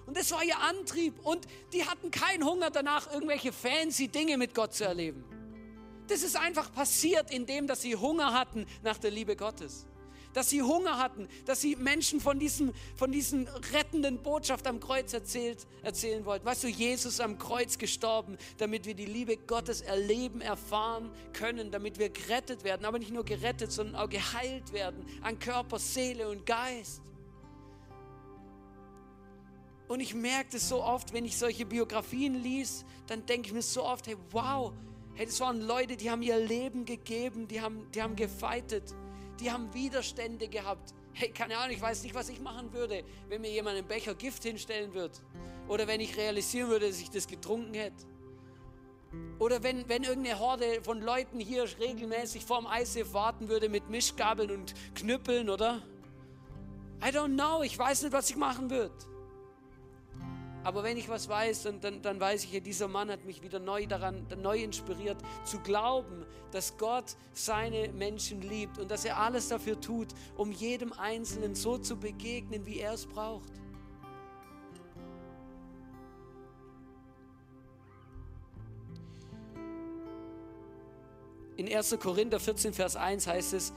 [0.10, 1.24] Und das war ihr Antrieb.
[1.24, 5.24] Und die hatten keinen Hunger danach, irgendwelche fancy Dinge mit Gott zu erleben.
[6.08, 9.86] Das ist einfach passiert, indem dass sie Hunger hatten nach der Liebe Gottes.
[10.34, 15.14] Dass sie Hunger hatten, dass sie Menschen von diesem, von diesem rettenden Botschaft am Kreuz
[15.14, 16.44] erzählt, erzählen wollten.
[16.44, 22.00] Weißt du, Jesus am Kreuz gestorben, damit wir die Liebe Gottes erleben, erfahren können, damit
[22.00, 22.84] wir gerettet werden.
[22.84, 27.04] Aber nicht nur gerettet, sondern auch geheilt werden an Körper, Seele und Geist.
[29.90, 33.64] Und ich merke das so oft, wenn ich solche Biografien lies, dann denke ich mir
[33.64, 34.72] so oft, hey, wow,
[35.16, 38.94] hey, das waren Leute, die haben ihr Leben gegeben, die haben, die haben gefeitet,
[39.40, 40.94] die haben Widerstände gehabt.
[41.14, 44.14] Hey, keine Ahnung, ich weiß nicht, was ich machen würde, wenn mir jemand einen Becher
[44.14, 45.16] Gift hinstellen würde.
[45.68, 48.06] Oder wenn ich realisieren würde, dass ich das getrunken hätte.
[49.40, 54.52] Oder wenn, wenn irgendeine Horde von Leuten hier regelmäßig vorm ICF warten würde mit Mischgabeln
[54.52, 55.82] und Knüppeln, oder?
[57.04, 58.94] I don't know, ich weiß nicht, was ich machen würde.
[60.64, 63.60] Aber wenn ich was weiß, dann, dann, dann weiß ich, dieser Mann hat mich wieder
[63.60, 69.48] neu daran, neu inspiriert, zu glauben, dass Gott seine Menschen liebt und dass er alles
[69.48, 73.50] dafür tut, um jedem Einzelnen so zu begegnen, wie er es braucht.
[81.56, 81.98] In 1.
[82.00, 83.74] Korinther 14, Vers 1 heißt es,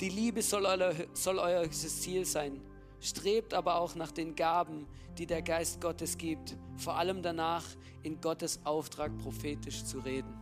[0.00, 2.60] die Liebe soll euer, soll euer Ziel sein.
[3.02, 4.86] Strebt aber auch nach den Gaben,
[5.18, 7.64] die der Geist Gottes gibt, vor allem danach,
[8.04, 10.32] in Gottes Auftrag prophetisch zu reden.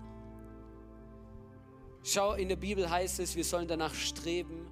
[2.02, 4.66] Schau, in der Bibel heißt es, wir sollen danach streben,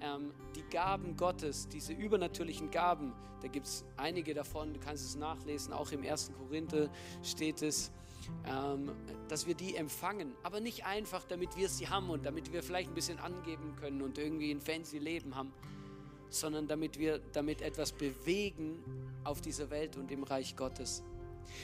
[0.00, 5.14] ähm, die Gaben Gottes, diese übernatürlichen Gaben, da gibt es einige davon, du kannst es
[5.14, 6.32] nachlesen, auch im 1.
[6.38, 6.88] Korinther
[7.22, 7.92] steht es,
[8.46, 8.90] ähm,
[9.28, 12.90] dass wir die empfangen, aber nicht einfach, damit wir sie haben und damit wir vielleicht
[12.90, 15.52] ein bisschen angeben können und irgendwie ein fancy Leben haben,
[16.34, 18.82] sondern damit wir damit etwas bewegen
[19.24, 21.02] auf dieser Welt und im Reich Gottes.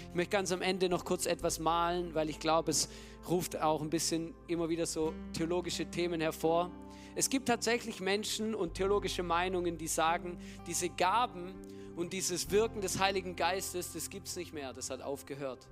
[0.09, 2.89] Ich möchte ganz am Ende noch kurz etwas malen, weil ich glaube, es
[3.29, 6.71] ruft auch ein bisschen immer wieder so theologische Themen hervor.
[7.15, 11.55] Es gibt tatsächlich Menschen und theologische Meinungen, die sagen, diese Gaben
[11.97, 15.67] und dieses Wirken des Heiligen Geistes, das gibt es nicht mehr, das hat aufgehört.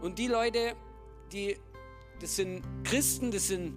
[0.00, 0.74] Und die Leute,
[1.32, 1.56] die,
[2.20, 3.74] das sind Christen, das sind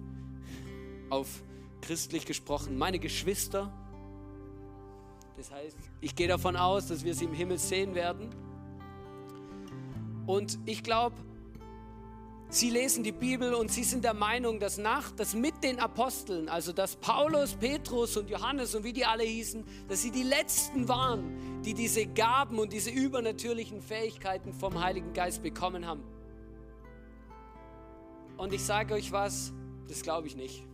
[1.10, 1.42] auf
[1.84, 3.72] christlich gesprochen, meine Geschwister.
[5.36, 8.30] Das heißt, ich gehe davon aus, dass wir sie im Himmel sehen werden.
[10.26, 11.16] Und ich glaube,
[12.48, 16.48] sie lesen die Bibel und sie sind der Meinung, dass nach, dass mit den Aposteln,
[16.48, 20.88] also dass Paulus, Petrus und Johannes und wie die alle hießen, dass sie die letzten
[20.88, 26.02] waren, die diese Gaben und diese übernatürlichen Fähigkeiten vom Heiligen Geist bekommen haben.
[28.38, 29.52] Und ich sage euch was,
[29.88, 30.64] das glaube ich nicht.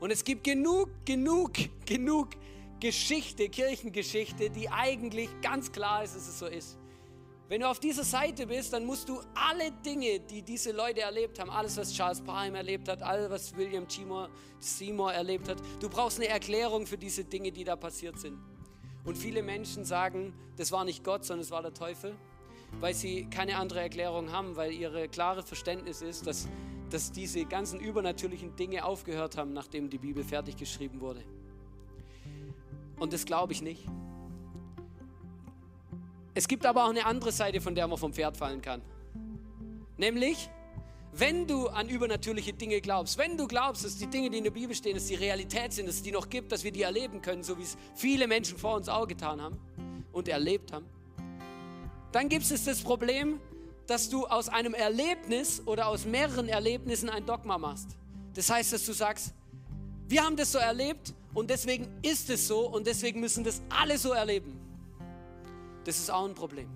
[0.00, 1.52] Und es gibt genug, genug,
[1.86, 2.30] genug
[2.80, 6.78] Geschichte, Kirchengeschichte, die eigentlich ganz klar ist, dass es so ist.
[7.48, 11.38] Wenn du auf dieser Seite bist, dann musst du alle Dinge, die diese Leute erlebt
[11.38, 13.86] haben, alles, was Charles Parham erlebt hat, alles, was William
[14.58, 18.36] Seymour erlebt hat, du brauchst eine Erklärung für diese Dinge, die da passiert sind.
[19.04, 22.16] Und viele Menschen sagen, das war nicht Gott, sondern es war der Teufel,
[22.80, 26.48] weil sie keine andere Erklärung haben, weil ihre klare Verständnis ist, dass,
[26.90, 31.22] dass diese ganzen übernatürlichen Dinge aufgehört haben, nachdem die Bibel fertig geschrieben wurde.
[32.98, 33.84] Und das glaube ich nicht.
[36.34, 38.82] Es gibt aber auch eine andere Seite, von der man vom Pferd fallen kann.
[39.96, 40.50] Nämlich,
[41.12, 44.50] wenn du an übernatürliche Dinge glaubst, wenn du glaubst, dass die Dinge, die in der
[44.50, 47.22] Bibel stehen, dass die Realität sind, dass es die noch gibt, dass wir die erleben
[47.22, 49.58] können, so wie es viele Menschen vor uns auch getan haben
[50.12, 50.84] und erlebt haben,
[52.12, 53.40] dann gibt es das Problem,
[53.86, 57.88] dass du aus einem Erlebnis oder aus mehreren Erlebnissen ein Dogma machst.
[58.34, 59.32] Das heißt, dass du sagst,
[60.08, 63.98] wir haben das so erlebt und deswegen ist es so und deswegen müssen das alle
[63.98, 64.58] so erleben.
[65.84, 66.68] Das ist auch ein Problem.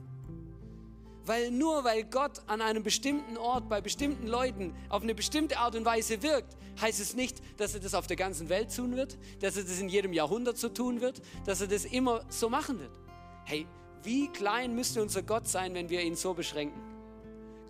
[1.25, 5.77] Weil nur weil Gott an einem bestimmten Ort bei bestimmten Leuten auf eine bestimmte Art
[5.77, 9.19] und Weise wirkt, heißt es nicht, dass er das auf der ganzen Welt tun wird,
[9.41, 12.81] dass er das in jedem Jahrhundert so tun wird, dass er das immer so machen
[12.81, 12.93] wird.
[13.45, 13.67] Hey,
[14.03, 16.90] wie klein müsste unser Gott sein, wenn wir ihn so beschränken?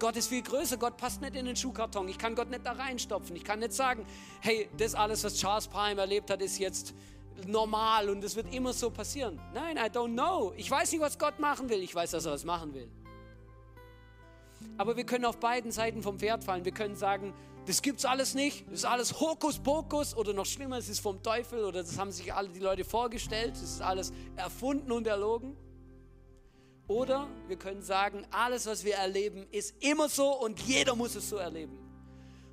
[0.00, 2.08] Gott ist viel größer, Gott passt nicht in den Schuhkarton.
[2.08, 3.36] Ich kann Gott nicht da reinstopfen.
[3.36, 4.06] Ich kann nicht sagen,
[4.40, 6.94] hey, das alles, was Charles Prime erlebt hat, ist jetzt
[7.46, 9.38] normal und es wird immer so passieren.
[9.54, 10.54] Nein, I don't know.
[10.56, 11.82] Ich weiß nicht, was Gott machen will.
[11.82, 12.90] Ich weiß, dass er was machen will.
[14.78, 16.64] Aber wir können auf beiden Seiten vom Pferd fallen.
[16.64, 17.34] Wir können sagen,
[17.66, 21.62] das gibt's alles nicht, das ist alles Hokuspokus oder noch schlimmer, es ist vom Teufel
[21.62, 25.56] oder das haben sich alle die Leute vorgestellt, das ist alles erfunden und erlogen.
[26.90, 31.31] Oder wir können sagen, alles, was wir erleben, ist immer so und jeder muss es
[31.31, 31.79] so erleben.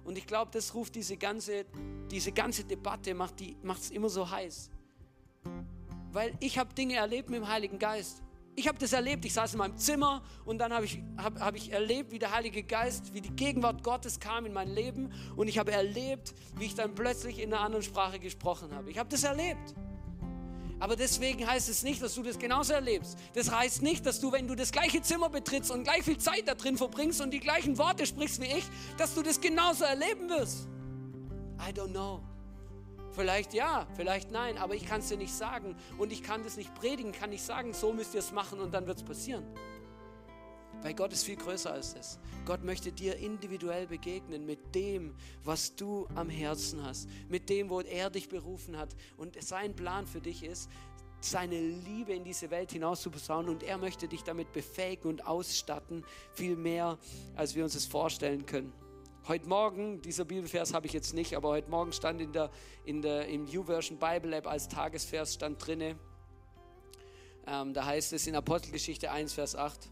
[0.03, 1.65] Und ich glaube, das ruft diese ganze,
[2.11, 4.69] diese ganze Debatte, macht es immer so heiß.
[6.11, 8.21] Weil ich habe Dinge erlebt mit dem Heiligen Geist.
[8.55, 9.25] Ich habe das erlebt.
[9.25, 12.31] Ich saß in meinem Zimmer und dann habe ich, hab, hab ich erlebt, wie der
[12.31, 15.11] Heilige Geist, wie die Gegenwart Gottes kam in mein Leben.
[15.35, 18.91] Und ich habe erlebt, wie ich dann plötzlich in einer anderen Sprache gesprochen habe.
[18.91, 19.73] Ich habe das erlebt.
[20.79, 23.17] Aber deswegen heißt es nicht, dass du das genauso erlebst.
[23.33, 26.47] Das heißt nicht, dass du, wenn du das gleiche Zimmer betrittst und gleich viel Zeit
[26.47, 28.63] da drin verbringst und die gleichen Worte sprichst wie ich,
[28.97, 30.67] dass du das genauso erleben wirst.
[31.59, 32.21] I don't know.
[33.11, 36.55] Vielleicht ja, vielleicht nein, aber ich kann es dir nicht sagen und ich kann das
[36.55, 39.43] nicht predigen, kann nicht sagen, so müsst ihr es machen und dann wird es passieren.
[40.81, 42.19] Weil Gott ist viel größer als das.
[42.45, 47.81] Gott möchte dir individuell begegnen mit dem, was du am Herzen hast, mit dem, wo
[47.81, 48.95] er dich berufen hat.
[49.17, 50.69] Und sein Plan für dich ist,
[51.19, 55.25] seine Liebe in diese Welt hinaus zu posaunen und er möchte dich damit befähigen und
[55.25, 56.97] ausstatten, viel mehr,
[57.35, 58.71] als wir uns es vorstellen können.
[59.27, 62.49] Heute Morgen, dieser Bibelvers habe ich jetzt nicht, aber heute Morgen stand in der,
[62.85, 65.97] in der, im YouVersion Bible App als Tagesvers stand drinne.
[67.45, 69.89] Ähm, da heißt es in Apostelgeschichte 1, Vers 8.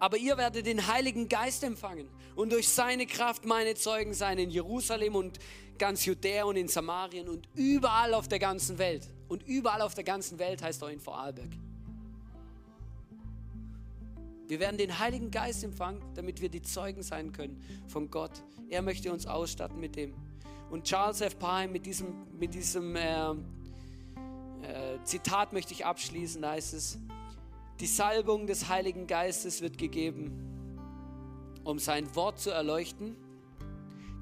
[0.00, 4.50] Aber ihr werdet den Heiligen Geist empfangen und durch seine Kraft meine Zeugen sein in
[4.50, 5.38] Jerusalem und
[5.78, 9.08] ganz Judäa und in Samarien und überall auf der ganzen Welt.
[9.28, 11.50] Und überall auf der ganzen Welt heißt auch in Vorarlberg.
[14.48, 18.42] Wir werden den Heiligen Geist empfangen, damit wir die Zeugen sein können von Gott.
[18.68, 20.14] Er möchte uns ausstatten mit dem.
[20.70, 21.38] Und Charles F.
[21.38, 23.34] Parham mit diesem, mit diesem äh, äh,
[25.04, 26.42] Zitat möchte ich abschließen.
[26.42, 26.98] Da heißt es,
[27.80, 30.30] die Salbung des Heiligen Geistes wird gegeben,
[31.64, 33.16] um sein Wort zu erleuchten,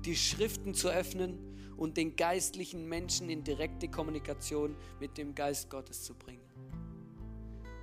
[0.04, 1.38] die Schriften zu öffnen
[1.76, 6.42] und den geistlichen Menschen in direkte Kommunikation mit dem Geist Gottes zu bringen.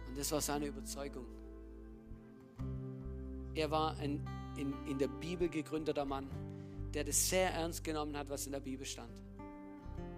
[0.08, 1.26] Und das war seine Überzeugung.
[3.54, 4.26] Er war ein
[4.58, 6.30] in, in der Bibel gegründeter Mann,
[6.94, 9.22] der das sehr ernst genommen hat, was in der Bibel stand.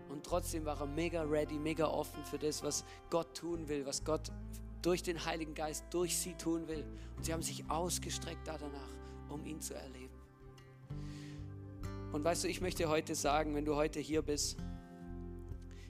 [0.10, 4.04] Und trotzdem war er mega ready, mega offen für das, was Gott tun will, was
[4.04, 4.32] Gott
[4.88, 6.86] durch den Heiligen Geist, durch sie tun will.
[7.18, 8.90] Und sie haben sich ausgestreckt danach,
[9.28, 10.14] um ihn zu erleben.
[12.14, 14.56] Und weißt du, ich möchte heute sagen, wenn du heute hier bist,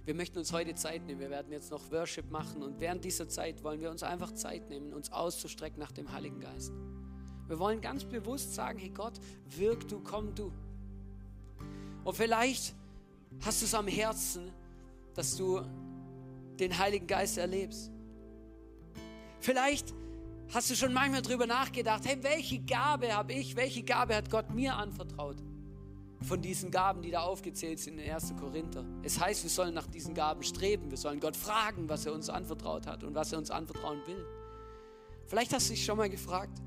[0.03, 1.19] wir möchten uns heute Zeit nehmen.
[1.19, 4.67] Wir werden jetzt noch Worship machen und während dieser Zeit wollen wir uns einfach Zeit
[4.67, 6.73] nehmen, uns auszustrecken nach dem Heiligen Geist.
[7.47, 10.51] Wir wollen ganz bewusst sagen, hey Gott, wirk du, komm du.
[12.03, 12.73] Und vielleicht
[13.41, 14.51] hast du es am Herzen,
[15.13, 15.61] dass du
[16.59, 17.91] den Heiligen Geist erlebst.
[19.47, 19.93] Vielleicht
[20.53, 24.53] hast du schon manchmal darüber nachgedacht, hey, welche Gabe habe ich, welche Gabe hat Gott
[24.53, 25.37] mir anvertraut?
[26.21, 28.33] Von diesen Gaben, die da aufgezählt sind in 1.
[28.37, 28.83] Korinther.
[29.03, 30.91] Es heißt, wir sollen nach diesen Gaben streben.
[30.91, 34.25] Wir sollen Gott fragen, was er uns anvertraut hat und was er uns anvertrauen will.
[35.27, 36.61] Vielleicht hast du dich schon mal gefragt,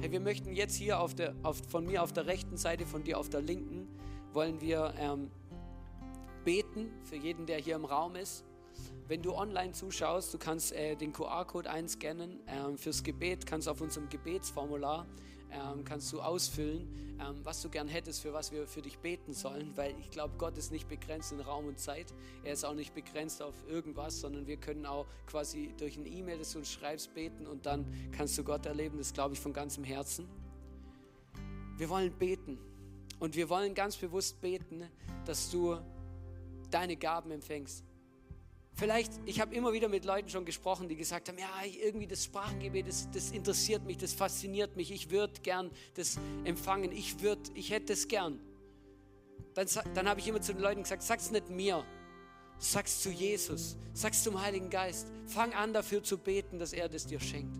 [0.00, 3.04] Hey, wir möchten jetzt hier auf der, auf, von mir auf der rechten Seite, von
[3.04, 3.86] dir auf der linken,
[4.32, 5.30] wollen wir ähm,
[6.44, 8.44] beten für jeden, der hier im Raum ist.
[9.12, 12.40] Wenn du online zuschaust, du kannst äh, den QR-Code einscannen.
[12.46, 15.06] Ähm, fürs Gebet kannst du auf unserem Gebetsformular
[15.50, 19.34] ähm, kannst du ausfüllen, ähm, was du gern hättest, für was wir für dich beten
[19.34, 22.14] sollen, weil ich glaube, Gott ist nicht begrenzt in Raum und Zeit.
[22.42, 26.38] Er ist auch nicht begrenzt auf irgendwas, sondern wir können auch quasi durch ein E-Mail,
[26.38, 27.84] das du uns schreibst, beten und dann
[28.16, 28.96] kannst du Gott erleben.
[28.96, 30.26] Das glaube ich von ganzem Herzen.
[31.76, 32.56] Wir wollen beten
[33.18, 34.88] und wir wollen ganz bewusst beten,
[35.26, 35.76] dass du
[36.70, 37.84] deine Gaben empfängst.
[38.74, 41.48] Vielleicht, ich habe immer wieder mit Leuten schon gesprochen, die gesagt haben, ja,
[41.84, 46.90] irgendwie das Sprachengebet, das, das interessiert mich, das fasziniert mich, ich würde gern das empfangen,
[46.90, 48.40] ich, würd, ich hätte es gern.
[49.54, 51.84] Dann, dann habe ich immer zu den Leuten gesagt, sag's nicht mir,
[52.58, 55.08] sag's zu Jesus, sag's zum Heiligen Geist.
[55.26, 57.58] Fang an dafür zu beten, dass er das dir schenkt.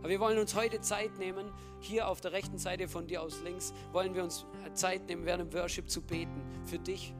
[0.00, 1.50] Aber wir wollen uns heute Zeit nehmen,
[1.80, 4.44] hier auf der rechten Seite von dir aus links, wollen wir uns
[4.74, 7.14] Zeit nehmen, während dem Worship zu beten, für dich.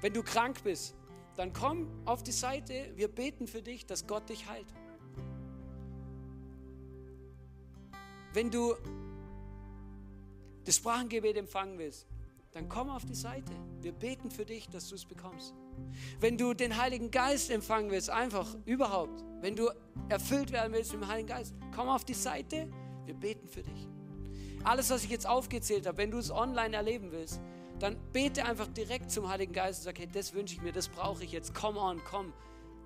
[0.00, 0.94] Wenn du krank bist,
[1.36, 4.72] dann komm auf die Seite, wir beten für dich, dass Gott dich heilt.
[8.32, 8.74] Wenn du
[10.64, 12.06] das Sprachengebet empfangen willst,
[12.52, 13.52] dann komm auf die Seite.
[13.80, 15.54] Wir beten für dich, dass du es bekommst.
[16.20, 19.70] Wenn du den Heiligen Geist empfangen willst, einfach überhaupt, wenn du
[20.08, 22.68] erfüllt werden willst mit dem Heiligen Geist, komm auf die Seite,
[23.06, 23.88] wir beten für dich.
[24.62, 27.40] Alles, was ich jetzt aufgezählt habe, wenn du es online erleben willst,
[27.84, 30.88] dann bete einfach direkt zum Heiligen Geist und sag, hey, das wünsche ich mir, das
[30.88, 31.54] brauche ich jetzt.
[31.54, 32.32] Come on, komm.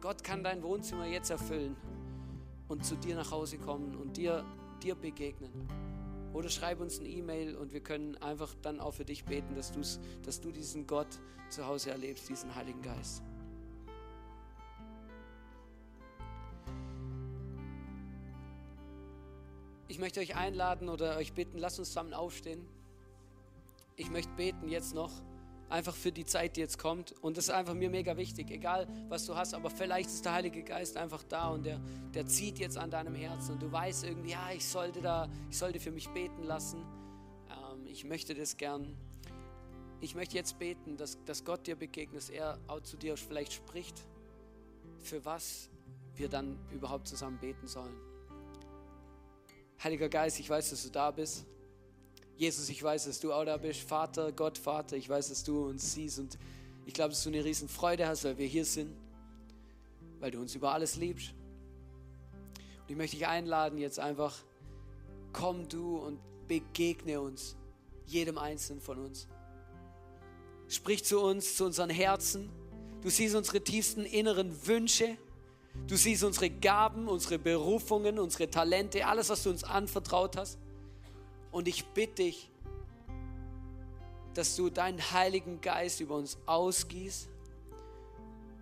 [0.00, 1.76] Gott kann dein Wohnzimmer jetzt erfüllen
[2.66, 4.44] und zu dir nach Hause kommen und dir,
[4.82, 5.52] dir begegnen.
[6.32, 9.72] Oder schreib uns eine E-Mail und wir können einfach dann auch für dich beten, dass,
[10.24, 13.22] dass du diesen Gott zu Hause erlebst, diesen Heiligen Geist.
[19.86, 22.66] Ich möchte euch einladen oder euch bitten, lasst uns zusammen aufstehen
[23.98, 25.10] ich möchte beten jetzt noch,
[25.68, 27.12] einfach für die Zeit, die jetzt kommt.
[27.20, 30.32] Und das ist einfach mir mega wichtig, egal was du hast, aber vielleicht ist der
[30.32, 31.80] Heilige Geist einfach da und der,
[32.14, 35.58] der zieht jetzt an deinem Herzen und du weißt irgendwie, ja, ich sollte da, ich
[35.58, 36.80] sollte für mich beten lassen.
[37.50, 38.96] Ähm, ich möchte das gern.
[40.00, 43.52] Ich möchte jetzt beten, dass, dass Gott dir begegnet, dass er auch zu dir vielleicht
[43.52, 44.06] spricht,
[45.00, 45.70] für was
[46.14, 47.96] wir dann überhaupt zusammen beten sollen.
[49.82, 51.46] Heiliger Geist, ich weiß, dass du da bist.
[52.38, 53.80] Jesus, ich weiß, dass du auch da bist.
[53.80, 56.20] Vater, Gott, Vater, ich weiß, dass du uns siehst.
[56.20, 56.38] Und
[56.86, 58.94] ich glaube, dass du eine riesen Freude hast, weil wir hier sind,
[60.20, 61.34] weil du uns über alles liebst.
[62.82, 64.36] Und ich möchte dich einladen, jetzt einfach,
[65.32, 67.56] komm du und begegne uns,
[68.06, 69.26] jedem Einzelnen von uns.
[70.68, 72.50] Sprich zu uns, zu unseren Herzen.
[73.02, 75.16] Du siehst unsere tiefsten inneren Wünsche.
[75.88, 80.56] Du siehst unsere Gaben, unsere Berufungen, unsere Talente, alles, was du uns anvertraut hast.
[81.58, 82.48] Und ich bitte dich,
[84.32, 87.28] dass du deinen Heiligen Geist über uns ausgießt,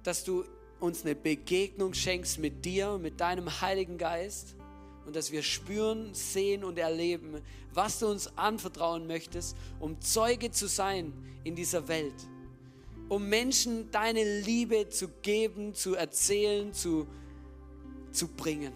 [0.03, 0.47] dass du
[0.81, 4.57] uns eine Begegnung schenkst mit dir, mit deinem Heiligen Geist
[5.05, 7.43] und dass wir spüren, sehen und erleben,
[7.75, 11.13] was du uns anvertrauen möchtest, um Zeuge zu sein
[11.45, 12.27] in dieser Welt,
[13.11, 17.07] um Menschen deine Liebe zu geben, zu erzählen, zu,
[18.11, 18.73] zu bringen.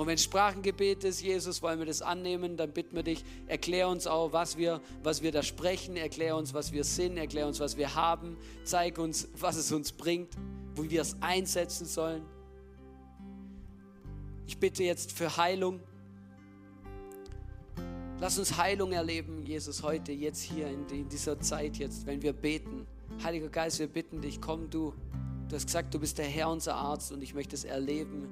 [0.00, 4.06] Und wenn Sprachengebet ist, Jesus, wollen wir das annehmen, dann bitten wir dich, erklär uns
[4.06, 7.76] auch, was wir, was wir da sprechen, erklär uns, was wir sind, erklär uns, was
[7.76, 10.32] wir haben, zeig uns, was es uns bringt,
[10.74, 12.22] wo wir es einsetzen sollen.
[14.46, 15.80] Ich bitte jetzt für Heilung.
[18.20, 22.86] Lass uns Heilung erleben, Jesus, heute, jetzt hier, in dieser Zeit jetzt, wenn wir beten.
[23.22, 24.94] Heiliger Geist, wir bitten dich, komm du.
[25.50, 28.28] Du hast gesagt, du bist der Herr, unser Arzt und ich möchte es erleben,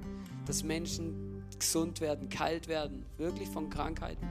[0.47, 1.28] dass Menschen
[1.59, 4.27] gesund werden, kalt werden, wirklich von Krankheiten.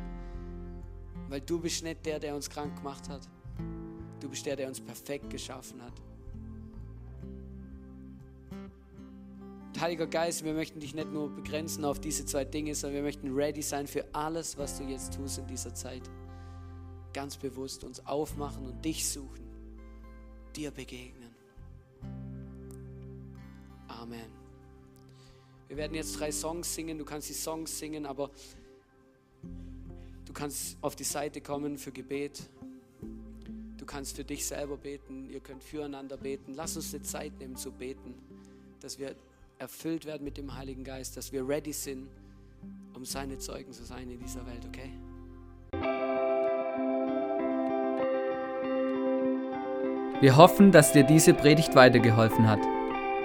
[1.28, 3.28] Weil du bist nicht der, der uns krank gemacht hat.
[4.20, 5.92] Du bist der, der uns perfekt geschaffen hat.
[9.68, 13.02] Und Heiliger Geist, wir möchten dich nicht nur begrenzen auf diese zwei Dinge, sondern wir
[13.02, 16.02] möchten ready sein für alles, was du jetzt tust in dieser Zeit.
[17.12, 19.46] Ganz bewusst uns aufmachen und dich suchen,
[20.56, 21.34] dir begegnen.
[23.86, 24.47] Amen.
[25.68, 26.98] Wir werden jetzt drei Songs singen.
[26.98, 28.30] Du kannst die Songs singen, aber
[30.24, 32.42] du kannst auf die Seite kommen für Gebet.
[33.76, 35.28] Du kannst für dich selber beten.
[35.30, 36.54] Ihr könnt füreinander beten.
[36.54, 38.14] Lass uns eine Zeit nehmen zu beten,
[38.80, 39.14] dass wir
[39.58, 42.08] erfüllt werden mit dem Heiligen Geist, dass wir ready sind,
[42.94, 44.90] um seine Zeugen zu sein in dieser Welt, okay?
[50.20, 52.77] Wir hoffen, dass dir diese Predigt weitergeholfen hat.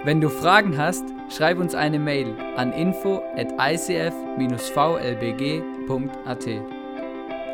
[0.05, 4.11] Wenn du Fragen hast, schreib uns eine Mail an info at icf-vlbg.at.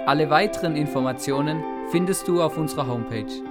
[0.08, 3.49] Alle weiteren Informationen findest du auf unserer Homepage.